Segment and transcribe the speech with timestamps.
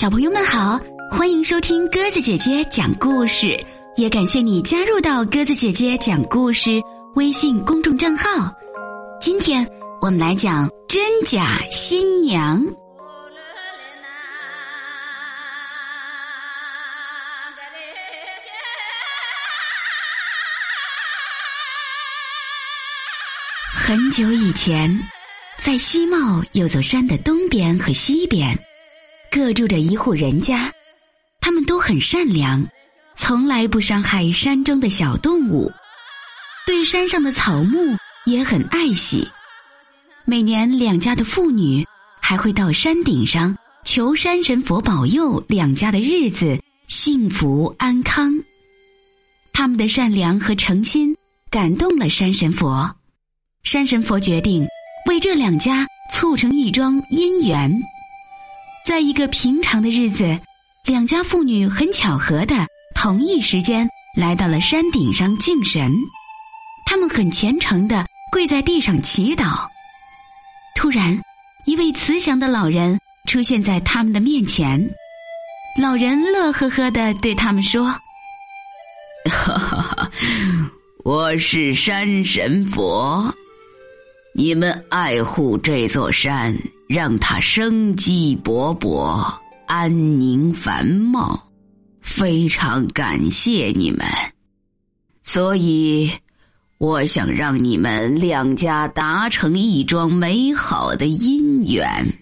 [0.00, 0.80] 小朋友们好，
[1.10, 3.62] 欢迎收听鸽子姐姐讲故事，
[3.96, 6.80] 也感谢你加入到鸽子姐姐讲故事
[7.16, 8.50] 微信公众账号。
[9.20, 12.64] 今天我们来讲真假新娘。
[23.74, 24.98] 很久以前，
[25.58, 28.58] 在西茂有座山的东边和西边。
[29.30, 30.72] 各住着一户人家，
[31.40, 32.66] 他们都很善良，
[33.14, 35.70] 从来不伤害山中的小动物，
[36.66, 37.78] 对山上的草木
[38.26, 39.26] 也很爱惜。
[40.24, 41.86] 每年两家的妇女
[42.20, 48.36] 还会到山顶上求山神佛保佑两家的日子幸福安康。
[49.52, 51.16] 他们的善良和诚心
[51.50, 52.92] 感动了山神佛，
[53.62, 54.66] 山神佛决定
[55.08, 57.80] 为这两家促成一桩姻缘。
[58.90, 60.36] 在一个平常的日子，
[60.84, 62.56] 两家妇女很巧合的
[62.92, 65.94] 同一时间来到了山顶上敬神。
[66.84, 69.68] 他们很虔诚的跪在地上祈祷。
[70.74, 71.16] 突然，
[71.66, 74.84] 一位慈祥的老人出现在他们的面前。
[75.80, 77.84] 老人乐呵呵的对他们说
[79.30, 80.10] ：“哈哈哈，
[81.04, 83.32] 我是山神佛，
[84.34, 86.56] 你们爱护这座山。”
[86.90, 89.32] 让它生机勃勃、
[89.68, 91.40] 安宁繁茂，
[92.00, 94.04] 非常感谢你们。
[95.22, 96.10] 所以，
[96.78, 102.12] 我想让你们两家达成一桩美好的姻缘，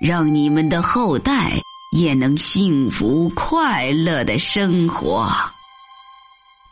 [0.00, 1.60] 让你们的后代
[1.94, 5.30] 也能幸福快乐的生活。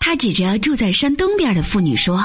[0.00, 2.18] 他指着住在山东边的妇女说：“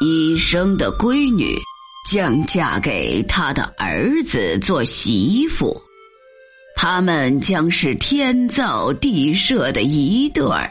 [0.00, 1.58] 一生的闺女。”
[2.06, 5.80] 将嫁给他的儿子做媳妇，
[6.76, 10.70] 他们将是天造地设的一对儿，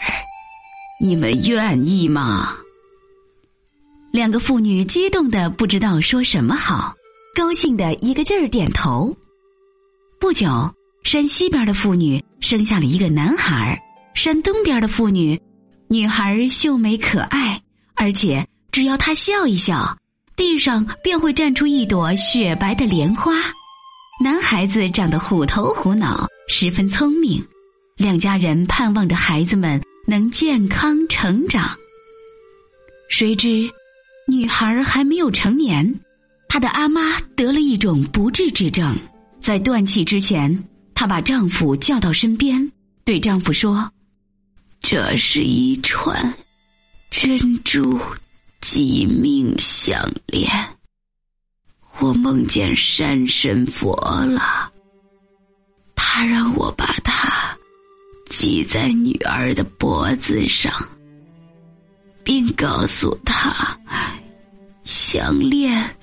[1.01, 2.55] 你们愿意吗？
[4.11, 6.93] 两个妇女激动的不知道说什么好，
[7.35, 9.17] 高兴的一个劲儿点头。
[10.19, 10.71] 不久，
[11.03, 13.81] 山西边的妇女生下了一个男孩，
[14.13, 15.41] 山东边的妇女，
[15.87, 17.59] 女孩秀美可爱，
[17.95, 19.97] 而且只要她笑一笑。
[20.35, 23.33] 地上便会绽出一朵雪白的莲花。
[24.19, 27.39] 男孩子长得虎头虎脑，十分聪明。
[27.97, 31.77] 两家人盼望着孩子们能健康成长。
[33.09, 33.69] 谁知，
[34.27, 35.99] 女孩还没有成年，
[36.49, 38.97] 她的阿妈得了一种不治之症。
[39.39, 40.63] 在断气之前，
[40.95, 42.71] 她把丈夫叫到身边，
[43.05, 43.91] 对丈夫说
[44.81, 46.33] ：“这是一串
[47.11, 47.99] 珍珠。”
[48.73, 50.49] 即命相连，
[51.99, 53.95] 我梦见山神佛
[54.25, 54.73] 了。
[55.93, 57.55] 他让我把它
[58.31, 60.73] 系在女儿的脖子上，
[62.23, 63.79] 并告诉她，
[64.83, 65.95] 相恋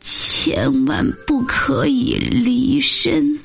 [0.00, 3.36] 千万不可以离身。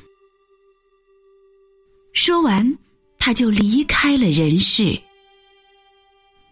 [2.12, 2.78] 说完，
[3.18, 4.96] 他就离开了人世。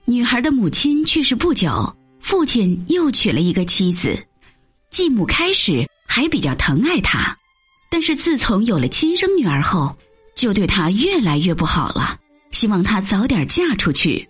[0.09, 4.19] 女孩的母亲去世不久，父亲又娶了一个妻子。
[4.89, 7.37] 继母开始还比较疼爱她，
[7.91, 9.95] 但是自从有了亲生女儿后，
[10.35, 12.19] 就对她越来越不好了。
[12.53, 14.27] 希望她早点嫁出去。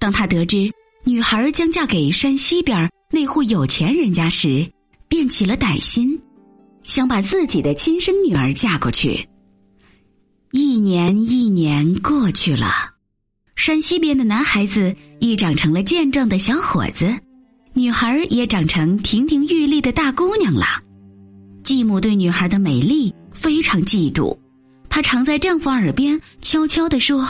[0.00, 0.72] 当他得知
[1.04, 4.68] 女孩将嫁给山西边那户有钱人家时，
[5.06, 6.20] 便起了歹心，
[6.82, 9.28] 想把自己的亲生女儿嫁过去。
[10.50, 12.95] 一年一年过去了。
[13.56, 17.18] 山西边的男孩子已长成了健壮的小伙子，
[17.72, 20.64] 女孩也长成亭亭玉立的大姑娘了。
[21.64, 24.38] 继母对女孩的美丽非常嫉妒，
[24.88, 27.26] 她常在丈夫耳边悄悄地说：“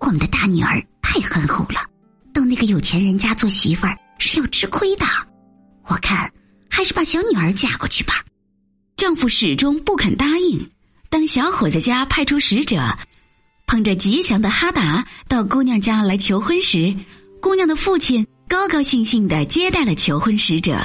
[0.00, 1.86] 我们的大女儿太憨厚了，
[2.32, 5.04] 到那个有钱人家做媳妇儿是要吃亏的。
[5.86, 6.32] 我看
[6.68, 8.24] 还是把小女儿嫁过去吧。”
[8.96, 10.68] 丈夫始终不肯答应。
[11.10, 12.80] 当小伙子家派出使者。
[13.72, 16.94] 捧着吉祥的哈达到姑娘家来求婚时，
[17.40, 20.78] 姑娘的父亲高高兴兴的接待了求婚使者，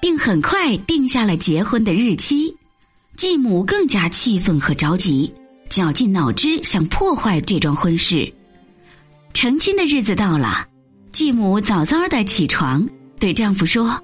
[0.00, 2.56] 并很快定下了结婚的日期。
[3.16, 5.34] 继母更加气愤和着急，
[5.68, 8.32] 绞尽脑汁想破坏这桩婚事。
[9.34, 10.64] 成亲的日子到了，
[11.10, 12.88] 继母早早的起床，
[13.18, 14.00] 对丈夫说：“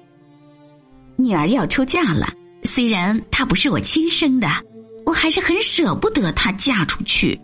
[1.15, 2.27] 女儿要出嫁了，
[2.65, 4.49] 虽然她不是我亲生的，
[5.05, 7.39] 我还是很舍不得她嫁出去。”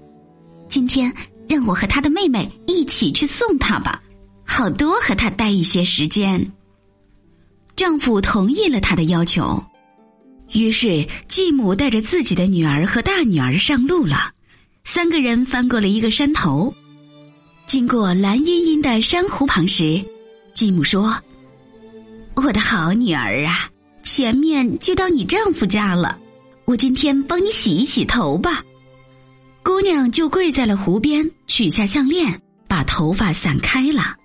[0.69, 1.12] 今天
[1.48, 4.01] 让我和他的妹妹一起去送她吧，
[4.45, 6.51] 好多和他待一些时间。
[7.75, 9.62] 丈夫同意了她的要求。
[10.54, 14.31] 于是继母带着自己的女儿和大女儿上路了。
[14.83, 16.74] 三个人翻过了一个山头，
[17.68, 20.04] 经过蓝茵茵的珊瑚旁时，
[20.56, 21.16] 继母说
[22.36, 23.69] ：“我的好女儿啊，
[24.01, 26.18] 前面就到你丈夫家了，
[26.66, 28.63] 我今天帮你洗一洗头吧。”
[29.69, 34.16] 姑娘就跪在了湖边，取下项链，把头发散开了。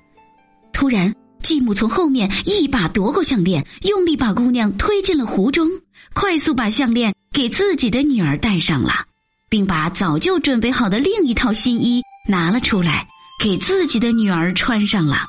[0.73, 5.69] 突然，继母从后面一把夺过项链，用力把姑娘推进了湖中，
[6.14, 9.05] 快速把项链给自己的女儿戴上了，
[9.50, 13.06] 并把早就准备好的另一套新衣拿了出来，
[13.38, 15.26] 给自己的女儿穿上了，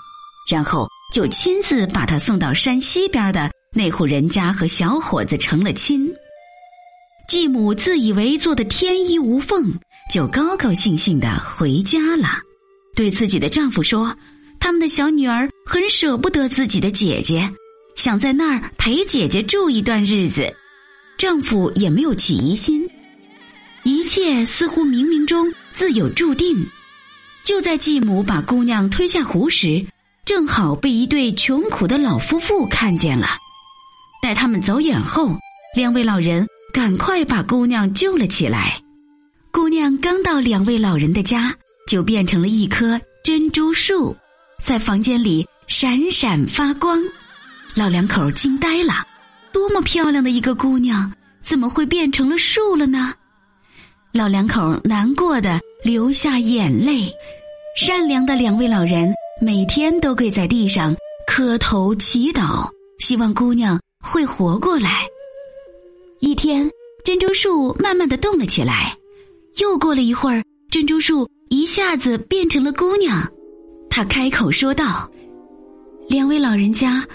[0.49, 6.09] 然后就亲自把她送到山西边的那户人家和小伙子成了亲。
[7.35, 9.73] 继母自以为做的天衣无缝。
[10.09, 12.29] 就高高兴兴的回家了，
[12.95, 14.15] 对自己的丈夫说
[14.57, 17.51] ：“他们的小女儿很舍不得自己的姐姐，
[17.97, 20.55] 想在那儿陪姐姐住一段日子。”
[21.19, 22.89] 丈夫也没有起疑心，
[23.83, 26.65] 一切似乎冥冥中自有注定。
[27.43, 29.85] 就在继母把姑娘推下湖时，
[30.23, 33.27] 正好被一对穷苦的老夫妇看见了。
[34.21, 35.37] 待他们走远后，
[35.75, 38.83] 两位老人赶快把姑娘救了起来。
[39.49, 41.55] 姑娘刚到两位老人的家，
[41.87, 44.13] 就变成了一棵珍珠树，
[44.61, 47.01] 在房间里闪闪发光。
[47.75, 49.07] 老两口惊呆了，
[49.53, 51.09] 多么漂亮的一个姑娘，
[51.41, 53.13] 怎么会变成了树了呢？
[54.11, 57.09] 老两口难过的流下眼泪。
[57.79, 60.93] 善良的两位老人每天都跪在地上
[61.25, 62.69] 磕头祈祷，
[62.99, 65.05] 希望姑娘会活过来。
[66.19, 66.71] 一天，
[67.03, 68.95] 珍珠树慢慢的动了起来。
[69.59, 73.29] 又过了一会儿，珍珠树一下子变成了姑娘。
[73.89, 75.09] 她开口说道
[76.09, 77.05] ：“两位老人家，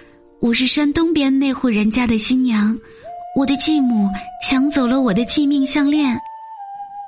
[0.40, 2.78] 我是山东边那户人家的新娘。
[3.36, 4.08] 我的继母
[4.46, 6.18] 抢走了我的继命项链，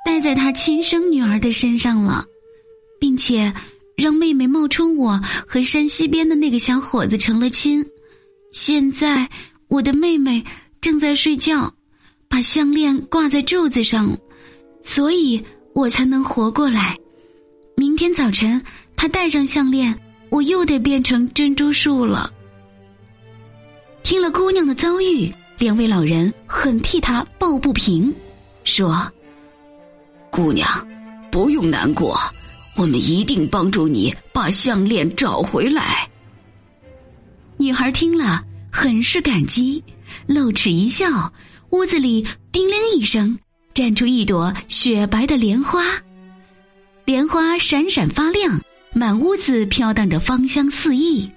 [0.05, 2.25] 戴在她亲生女儿的身上了，
[2.99, 3.53] 并且
[3.95, 7.85] 让妹妹冒充我和山西边的那个小伙子成了亲。
[8.51, 9.29] 现在
[9.67, 10.43] 我的妹妹
[10.79, 11.73] 正在睡觉，
[12.33, 14.09] 把项链挂在柱子上。”
[14.81, 15.39] 所以
[15.75, 16.97] 我才能活过来。
[17.77, 18.59] 明天早晨，
[18.95, 19.95] 他戴上项链，
[20.29, 22.33] 我又得变成珍珠树了。
[24.01, 28.11] 听了姑娘的遭遇，两位老人很替她抱不平，
[28.63, 29.09] 说
[30.31, 30.67] ：“姑娘，
[31.31, 32.19] 不用难过，
[32.75, 36.09] 我们一定帮助你把项链找回来。”
[37.57, 39.83] 女孩听了，很是感激，
[40.25, 41.31] 露齿一笑，
[41.73, 43.39] 屋子里叮铃一声。
[43.73, 45.83] 绽出一朵雪白的莲花，
[47.05, 48.61] 莲花闪闪发亮，
[48.93, 51.27] 满屋子飘荡着芳香四溢。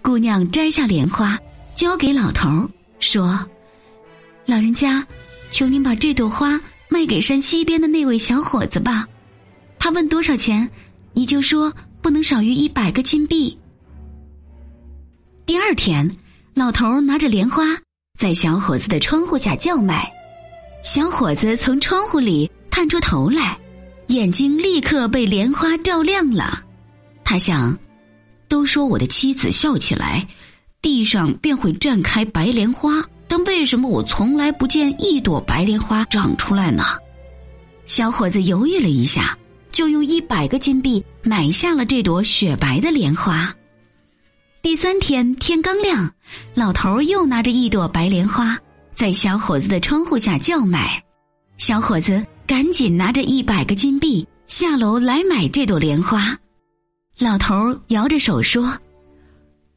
[0.00, 1.36] 姑娘摘下莲花，
[1.74, 2.68] 交给老头儿，
[3.00, 3.44] 说
[4.46, 5.04] ：“老人家，
[5.50, 9.08] 求您把这朵花卖给山西边的那位小伙子吧。
[9.80, 10.70] 他问多少钱，
[11.12, 13.58] 你就说不能少于一百个金币。”
[15.44, 16.08] 第二天，
[16.54, 17.64] 老头儿拿着莲花，
[18.16, 20.10] 在小伙子的窗户下叫卖。
[20.82, 23.58] 小伙子从窗户里探出头来，
[24.06, 26.62] 眼睛立刻被莲花照亮了。
[27.24, 27.76] 他想，
[28.48, 30.26] 都说我的妻子笑起来，
[30.80, 36.84] 地上便会绽开白莲花，但为什么我从来不见一朵白莲花长出来呢？
[37.84, 39.36] 小伙子犹豫了一下，
[39.72, 43.52] 就用一百个金币买下了这朵雪白的莲花。
[44.64, 46.10] 第三天天刚亮，
[46.54, 48.58] 老头又拿着一朵白莲花。
[48.94, 51.04] 在小伙子的窗户下叫卖，
[51.58, 56.34] 小伙子赶紧拿着一百个金币下楼来买这朵莲花。
[57.18, 58.74] 老头摇着手说：“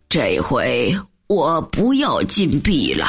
[0.08, 3.08] 这回我不要金币了，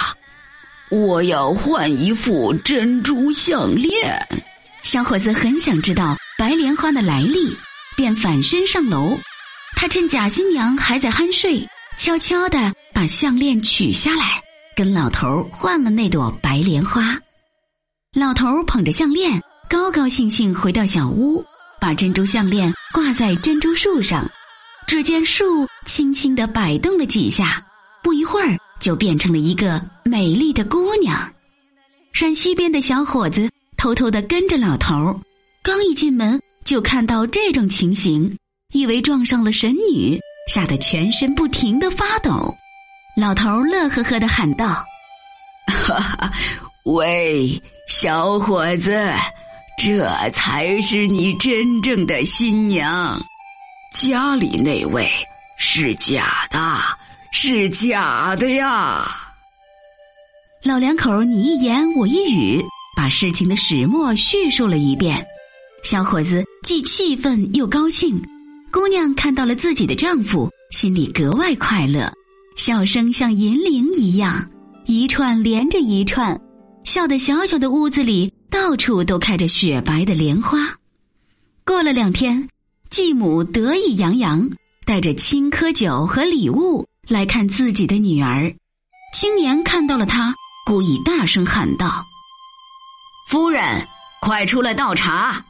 [0.91, 4.21] 我要换一副珍珠项链。”
[4.83, 7.57] 小伙子很想知道白莲花的来历，
[7.97, 9.17] 便反身上楼。
[9.81, 11.65] 他趁假新娘还在酣睡，
[11.97, 14.43] 悄悄的把项链取下来。
[14.75, 17.17] 跟老头换了那朵白莲花，
[18.13, 21.45] 老头捧着项链，高高兴兴回到小屋，
[21.81, 24.29] 把珍珠项链挂在珍珠树上。
[24.89, 27.65] 只见树轻轻的摆动了几下，
[28.03, 31.33] 不一会儿就变成了一个美丽的姑娘。
[32.13, 35.21] 山西边的小伙子偷偷的跟着老头，
[35.63, 38.37] 刚一进门就看到这种情形，
[38.75, 40.21] 以为撞上了神女，
[40.53, 42.55] 吓得全身不停的发抖。
[43.17, 44.85] 老头乐呵呵的喊道
[45.67, 46.33] ：“哈哈，
[46.85, 49.11] 喂，小伙子，
[49.79, 53.19] 这才是你真正的新娘，
[53.95, 55.11] 家里那位
[55.57, 56.61] 是假的，
[57.33, 59.03] 是假的呀！”
[60.63, 62.63] 老两口你一言我一语，
[62.95, 65.27] 把事情的始末叙述了一遍。
[65.83, 68.21] 小伙子既气愤又高兴，
[68.71, 72.13] 姑娘看到了自己的丈夫，心里格外快乐，
[72.57, 74.47] 笑声像银铃一样，
[74.85, 76.39] 一串连着一串，
[76.85, 80.77] 笑得小小的屋子里到处都开着雪白的莲花。
[81.65, 82.49] 过了两天，
[82.91, 84.51] 继母得意洋洋，
[84.85, 88.55] 带着青稞酒和礼物来看自己的女儿。
[89.15, 90.35] 青年看到了他，
[90.67, 92.05] 故意大声喊道
[93.31, 93.89] ：“夫人，
[94.21, 95.43] 快出来倒茶！”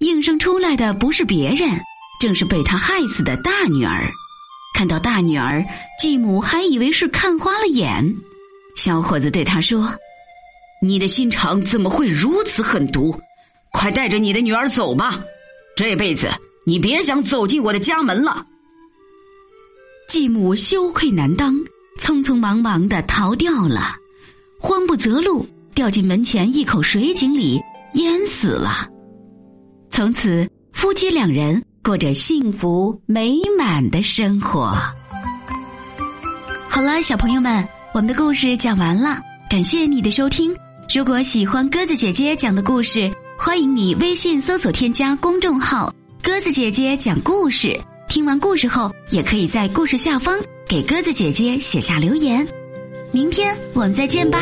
[0.00, 1.70] 应声出来的不是别人，
[2.20, 4.10] 正是被他害死的大女儿。
[4.74, 5.62] 看到大女儿，
[6.00, 8.16] 继母还以为是看花了眼。
[8.76, 9.94] 小伙子对他说
[10.80, 13.14] ：“你的心肠怎么会如此狠毒？
[13.72, 15.20] 快带着你的女儿走吧，
[15.76, 16.30] 这辈子
[16.64, 18.46] 你别想走进我的家门了。”
[20.08, 21.54] 继母羞愧难当，
[22.00, 23.96] 匆匆忙忙的逃掉了，
[24.58, 27.60] 慌不择路，掉进门前一口水井里，
[27.94, 28.88] 淹死了。
[29.90, 34.72] 从此，夫妻两人过着幸福美满的生活。
[36.68, 39.18] 好了，小朋友们，我们的故事讲完了，
[39.50, 40.54] 感谢你的收听。
[40.94, 45.92] 如果喜欢鸽子姐姐讲的故事，欢迎你微信搜索添加公众号
[46.22, 47.78] “鸽子姐姐讲故事”。
[48.08, 52.46] 听完故事后，也可以在故事下方给鸽子姐姐写下留言。
[53.12, 54.40] 明天我们再见吧。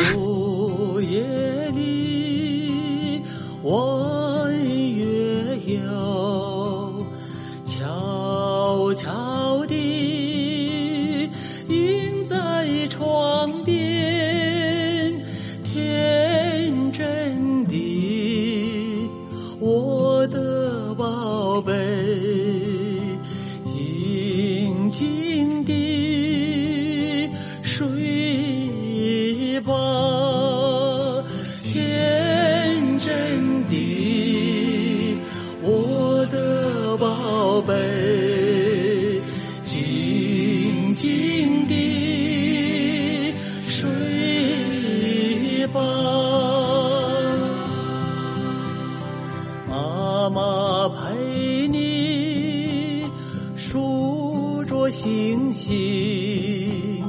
[55.51, 57.03] 星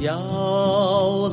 [0.00, 1.27] 要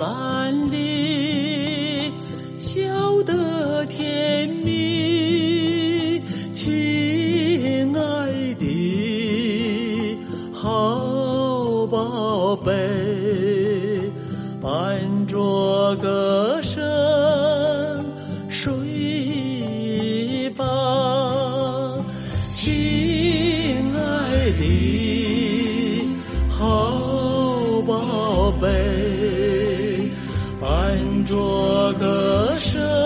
[28.60, 30.12] 背，
[30.60, 33.05] 伴着歌声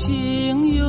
[0.00, 0.86] 清幽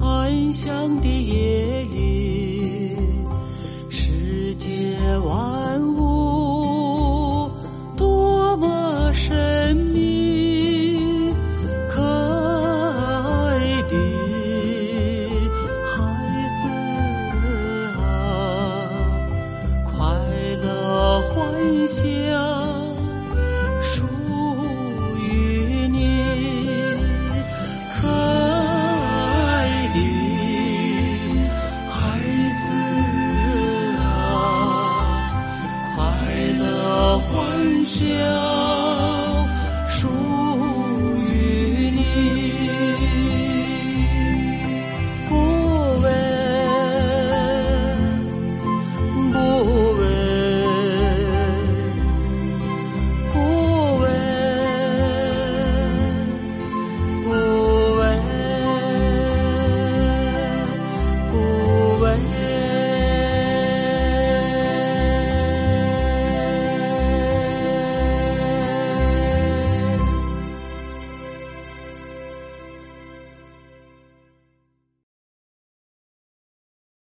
[0.00, 2.96] 安详的夜里
[3.90, 7.50] 世界万物
[7.96, 11.32] 多么神秘
[11.90, 13.96] 可爱的
[15.84, 15.98] 孩
[16.60, 16.68] 子
[17.98, 18.06] 啊
[19.84, 19.98] 快
[20.62, 22.35] 乐欢笑